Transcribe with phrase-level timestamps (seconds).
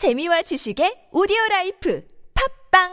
[0.00, 2.02] 재미와 지식의 오디오 라이프
[2.72, 2.88] 팟빵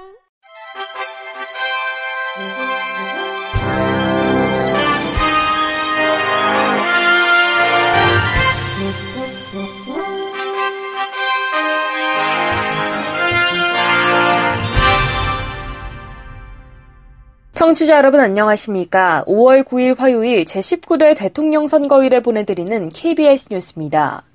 [17.53, 19.23] 청취자 여러분 안녕하십니까?
[19.25, 24.25] 5월 9일 화요일 제19대 대통령 선거일에 보내드리는 KBS 뉴스입니다.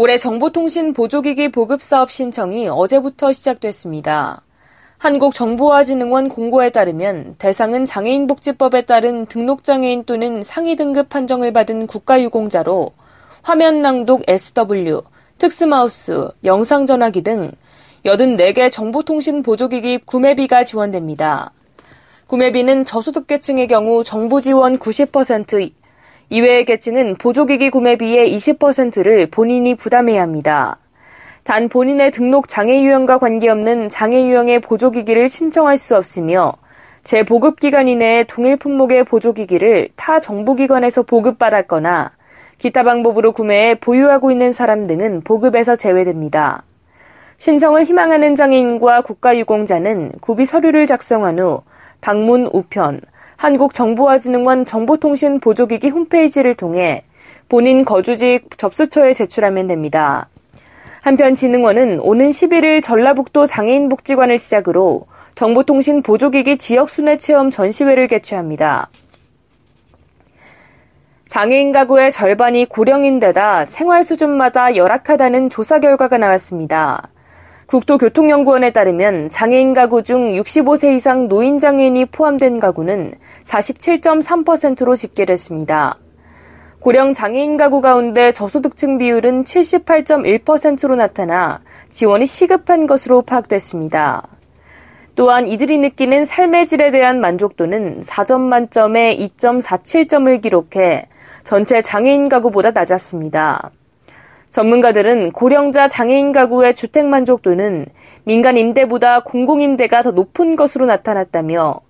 [0.00, 4.42] 올해 정보통신 보조기기 보급 사업 신청이 어제부터 시작됐습니다.
[4.98, 12.92] 한국정보화진흥원 공고에 따르면 대상은 장애인복지법에 따른 등록장애인 또는 상위 등급 판정을 받은 국가유공자로
[13.42, 15.02] 화면 낭독 SW,
[15.38, 17.50] 특스마우스, 영상전화기 등
[18.04, 21.50] 84개 정보통신 보조기기 구매비가 지원됩니다.
[22.28, 25.72] 구매비는 저소득계층의 경우 정보 지원 90%,
[26.30, 30.78] 이외의 계층은 보조기기 구매비의 20%를 본인이 부담해야 합니다.
[31.42, 36.52] 단 본인의 등록 장애 유형과 관계없는 장애 유형의 보조기기를 신청할 수 없으며
[37.02, 42.10] 재보급 기간 이내에 동일 품목의 보조기기를 타 정부기관에서 보급받았거나
[42.58, 46.64] 기타 방법으로 구매해 보유하고 있는 사람 등은 보급에서 제외됩니다.
[47.38, 51.62] 신청을 희망하는 장애인과 국가유공자는 구비 서류를 작성한 후
[52.02, 53.00] 방문 우편,
[53.38, 57.04] 한국정보화진흥원 정보통신 보조기기 홈페이지를 통해
[57.48, 60.28] 본인 거주지 접수처에 제출하면 됩니다.
[61.00, 68.90] 한편 진흥원은 오는 11일 전라북도 장애인복지관을 시작으로 정보통신 보조기기 지역순회체험 전시회를 개최합니다.
[71.28, 77.08] 장애인 가구의 절반이 고령인데다 생활 수준마다 열악하다는 조사 결과가 나왔습니다.
[77.68, 83.12] 국토교통연구원에 따르면 장애인 가구 중 65세 이상 노인 장애인이 포함된 가구는
[83.44, 85.98] 47.3%로 집계됐습니다.
[86.80, 94.26] 고령 장애인 가구 가운데 저소득층 비율은 78.1%로 나타나 지원이 시급한 것으로 파악됐습니다.
[95.14, 101.06] 또한 이들이 느끼는 삶의 질에 대한 만족도는 4점 만점에 2.47점을 기록해
[101.44, 103.72] 전체 장애인 가구보다 낮았습니다.
[104.50, 107.86] 전문가들은 고령자 장애인 가구의 주택 만족도는
[108.24, 111.80] 민간 임대보다 공공 임대가 더 높은 것으로 나타났다며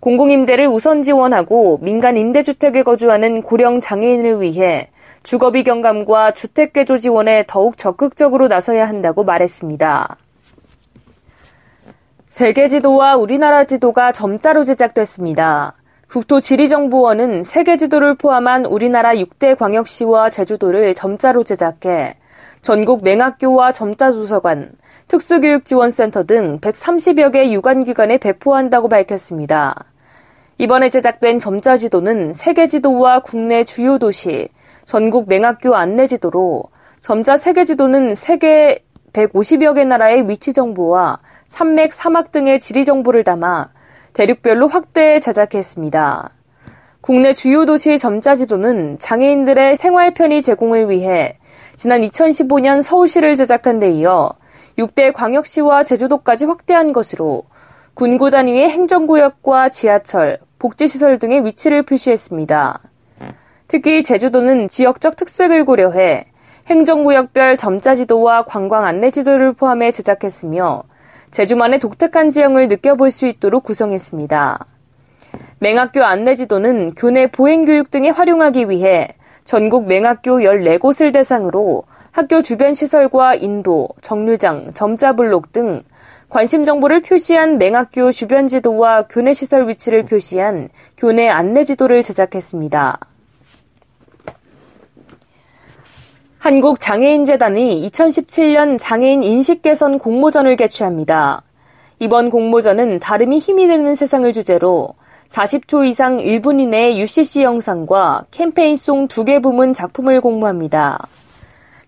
[0.00, 4.90] 공공 임대를 우선 지원하고 민간 임대 주택에 거주하는 고령 장애인을 위해
[5.22, 10.16] 주거비 경감과 주택 개조 지원에 더욱 적극적으로 나서야 한다고 말했습니다.
[12.28, 15.74] 세계 지도와 우리나라 지도가 점자로 제작됐습니다.
[16.08, 22.16] 국토지리정보원은 세계 지도를 포함한 우리나라 6대 광역시와 제주도를 점자로 제작해
[22.62, 24.72] 전국 맹학교와 점자도서관,
[25.08, 29.74] 특수교육지원센터 등 130여 개 유관기관에 배포한다고 밝혔습니다.
[30.56, 34.48] 이번에 제작된 점자 지도는 세계 지도와 국내 주요 도시,
[34.86, 36.64] 전국 맹학교 안내 지도로
[37.02, 38.82] 점자 세계 지도는 세계
[39.12, 41.18] 150여 개 나라의 위치 정보와
[41.48, 43.68] 산맥, 사막 등의 지리 정보를 담아
[44.12, 46.30] 대륙별로 확대 제작했습니다.
[47.00, 51.38] 국내 주요 도시 점자지도는 장애인들의 생활 편의 제공을 위해
[51.76, 54.32] 지난 2015년 서울시를 제작한 데 이어
[54.78, 57.44] 6대 광역시와 제주도까지 확대한 것으로
[57.94, 62.80] 군구 단위의 행정구역과 지하철, 복지시설 등의 위치를 표시했습니다.
[63.68, 66.24] 특히 제주도는 지역적 특색을 고려해
[66.68, 70.82] 행정구역별 점자지도와 관광 안내지도를 포함해 제작했으며
[71.30, 74.58] 제주만의 독특한 지형을 느껴볼 수 있도록 구성했습니다.
[75.60, 79.08] 맹학교 안내지도는 교내 보행교육 등에 활용하기 위해
[79.44, 85.82] 전국 맹학교 14곳을 대상으로 학교 주변 시설과 인도, 정류장, 점자블록 등
[86.28, 92.98] 관심 정보를 표시한 맹학교 주변 지도와 교내 시설 위치를 표시한 교내 안내 지도를 제작했습니다.
[96.38, 101.42] 한국장애인재단이 2017년 장애인 인식 개선 공모전을 개최합니다.
[101.98, 104.94] 이번 공모전은 다름이 힘이 되는 세상을 주제로
[105.30, 111.08] 40초 이상 1분 이내의 UCC 영상과 캠페인송 2개 부문 작품을 공모합니다.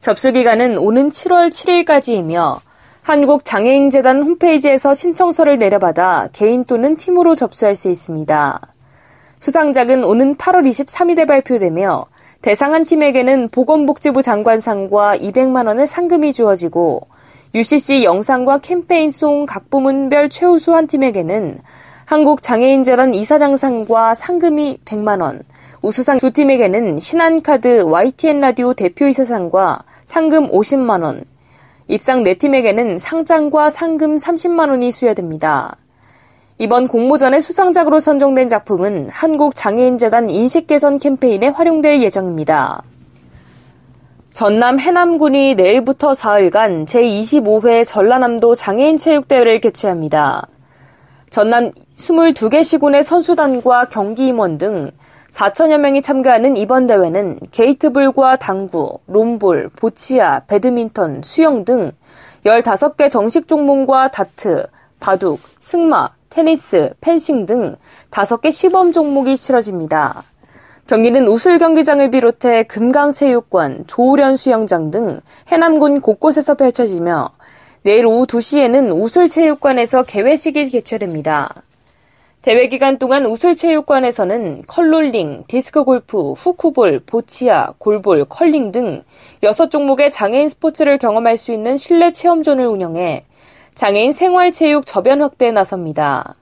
[0.00, 2.59] 접수 기간은 오는 7월 7일까지이며
[3.03, 8.60] 한국장애인재단 홈페이지에서 신청서를 내려받아 개인 또는 팀으로 접수할 수 있습니다.
[9.39, 12.04] 수상작은 오는 8월 23일에 발표되며
[12.42, 17.03] 대상한 팀에게는 보건복지부 장관상과 200만 원의 상금이 주어지고
[17.54, 21.59] UCC 영상과 캠페인송 각 부문별 최우수 한 팀에게는
[22.07, 25.42] 한국장애인재단 이사장상과 상금이 100만 원,
[25.83, 31.25] 우수상 두 팀에게는 신한카드 YTN 라디오 대표이사상과 상금 50만 원,
[31.89, 35.77] 입상 네 팀에게는 상장과 상금 30만 원이 수여됩니다.
[36.60, 42.83] 이번 공모전의 수상작으로 선정된 작품은 한국장애인재단 인식개선 캠페인에 활용될 예정입니다.
[44.34, 50.48] 전남 해남군이 내일부터 사흘간 제25회 전라남도 장애인 체육대회를 개최합니다.
[51.30, 54.91] 전남 22개 시군의 선수단과 경기 임원 등
[55.30, 61.92] 4천여 명이 참가하는 이번 대회는 게이트볼과 당구, 롬볼, 보치아, 배드민턴, 수영 등
[62.45, 64.66] 15개 정식 종목과 다트,
[65.01, 67.77] 바둑, 승마, 테니스, 펜싱 등
[68.10, 70.22] 5개 시범 종목이 치러집니다.
[70.86, 77.30] 경기는 우술 경기장을 비롯해 금강체육관, 조우련 수영장 등 해남군 곳곳에서 펼쳐지며
[77.82, 81.62] 내일 오후 2시에는 우술체육관에서 개회식이 개최됩니다.
[82.42, 89.03] 대회 기간 동안 우술체육관에서는 컬롤링, 디스크 골프, 후쿠볼, 보치아, 골볼, 컬링 등
[89.42, 93.24] 6종목의 장애인 스포츠를 경험할 수 있는 실내 체험존을 운영해
[93.75, 96.34] 장애인 생활체육 저변 확대에 나섭니다.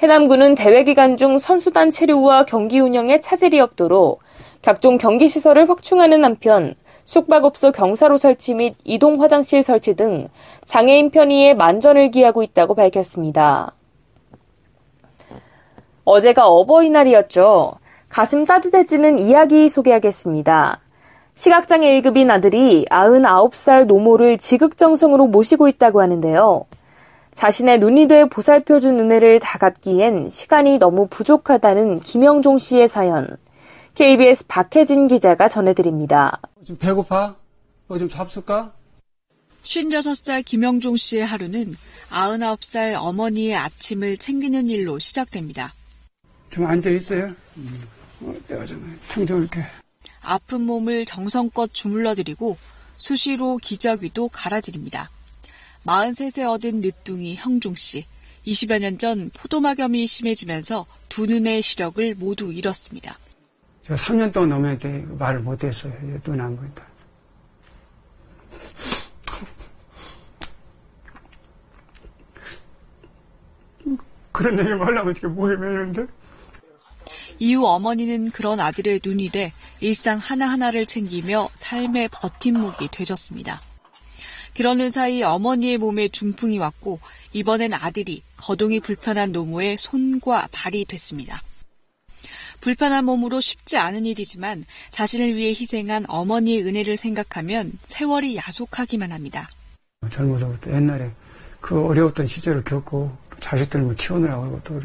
[0.00, 4.20] 해남군은 대회 기간 중 선수단 체류와 경기 운영에 차질이 없도록
[4.62, 6.74] 각종 경기 시설을 확충하는 한편
[7.04, 10.28] 숙박업소 경사로 설치 및 이동 화장실 설치 등
[10.66, 13.72] 장애인 편의에 만전을 기하고 있다고 밝혔습니다.
[16.04, 17.74] 어제가 어버이날이었죠.
[18.08, 20.80] 가슴 따뜻해지는 이야기 소개하겠습니다.
[21.42, 26.64] 시각장애 1급인 아들이 99살 노모를 지극정성으로 모시고 있다고 하는데요.
[27.32, 33.28] 자신의 눈이 돼 보살펴준 은혜를 다 갚기엔 시간이 너무 부족하다는 김영종 씨의 사연.
[33.94, 36.40] KBS 박혜진 기자가 전해드립니다.
[36.66, 37.36] 좀 배고파?
[37.86, 38.72] 뭐 좀 잡술까?
[39.62, 41.76] 56살 김영종 씨의 하루는
[42.10, 45.72] 99살 어머니의 아침을 챙기는 일로 시작됩니다.
[46.50, 47.30] 좀 앉아있어요.
[47.58, 47.82] 음.
[48.22, 49.62] 어, 내가 좀 충전할게.
[50.22, 52.56] 아픈 몸을 정성껏 주물러드리고
[52.96, 55.10] 수시로 기저귀도 갈아드립니다.
[55.86, 58.04] 43세 얻은 늦둥이 형종 씨.
[58.46, 63.18] 20여 년 전 포도막염이 심해지면서 두 눈의 시력을 모두 잃었습니다.
[63.84, 64.88] 제가 3년 동안 넘었게
[65.18, 65.92] 말을 못했어요.
[66.26, 66.82] 눈안 보인다.
[74.32, 76.06] 그런 얘기 말하면 어떻게 뭐해 매는데?
[77.38, 83.60] 이후 어머니는 그런 아들의 눈이 돼 일상 하나하나를 챙기며 삶의 버팀목이 되셨습니다.
[84.56, 86.98] 그러는 사이 어머니의 몸에 중풍이 왔고
[87.32, 91.42] 이번엔 아들이 거동이 불편한 노모의 손과 발이 됐습니다.
[92.60, 99.48] 불편한 몸으로 쉽지 않은 일이지만 자신을 위해 희생한 어머니의 은혜를 생각하면 세월이 야속하기만 합니다.
[100.10, 101.10] 젊어서부터 옛날에
[101.60, 104.80] 그 어려웠던 시절을 겪고 자식들을 뭐 키우느라고 또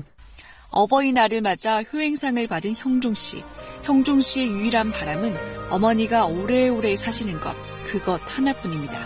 [0.69, 3.43] 어버이날을 맞아 효행상을 받은 형종 씨.
[3.83, 5.35] 형종 씨의 유일한 바람은
[5.69, 7.53] 어머니가 오래오래 사시는 것,
[7.85, 8.97] 그것 하나뿐입니다.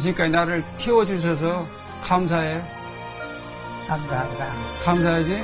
[0.00, 1.66] 지금까지 나를 키워주셔서
[2.04, 2.62] 감사해.
[3.88, 4.52] 감사합니다.
[4.84, 5.38] 감사하지?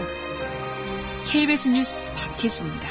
[1.26, 2.88] KBS 뉴스 박혜수입니다.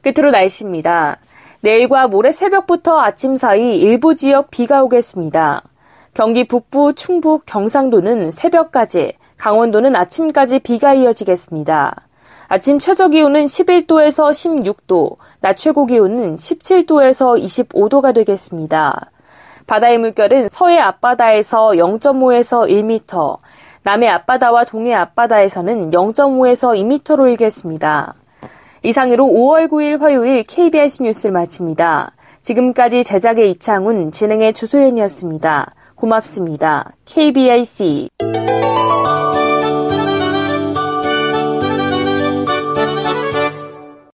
[0.00, 1.18] 끝으로 날씨입니다.
[1.60, 5.62] 내일과 모레 새벽부터 아침 사이 일부 지역 비가 오겠습니다.
[6.14, 12.08] 경기 북부, 충북, 경상도는 새벽까지, 강원도는 아침까지 비가 이어지겠습니다.
[12.48, 19.10] 아침 최저 기온은 11도에서 16도, 낮 최고 기온은 17도에서 25도가 되겠습니다.
[19.66, 23.38] 바다의 물결은 서해 앞바다에서 0.5에서 1m,
[23.82, 28.14] 남해 앞바다와 동해 앞바다에서는 0.5에서 2m로 일겠습니다.
[28.82, 32.12] 이상으로 5월 9일 화요일 KBS 뉴스를 마칩니다.
[32.42, 35.72] 지금까지 제작의 이창훈, 진행의 주소연이었습니다.
[35.94, 36.92] 고맙습니다.
[37.06, 38.10] KBIC